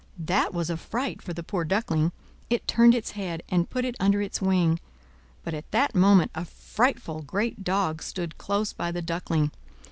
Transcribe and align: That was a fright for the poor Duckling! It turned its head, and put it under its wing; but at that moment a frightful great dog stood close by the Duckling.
That 0.25 0.51
was 0.51 0.71
a 0.71 0.77
fright 0.77 1.21
for 1.21 1.31
the 1.31 1.43
poor 1.43 1.63
Duckling! 1.63 2.11
It 2.49 2.67
turned 2.67 2.95
its 2.95 3.11
head, 3.11 3.43
and 3.49 3.69
put 3.69 3.85
it 3.85 3.95
under 3.99 4.19
its 4.19 4.41
wing; 4.41 4.79
but 5.43 5.53
at 5.53 5.69
that 5.69 5.93
moment 5.93 6.31
a 6.33 6.43
frightful 6.43 7.21
great 7.21 7.63
dog 7.63 8.01
stood 8.01 8.39
close 8.39 8.73
by 8.73 8.91
the 8.91 9.03
Duckling. 9.03 9.51